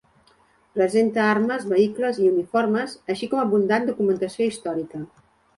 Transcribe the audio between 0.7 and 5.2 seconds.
Presenta armes, vehicles i uniformes, així com abundant documentació històrica.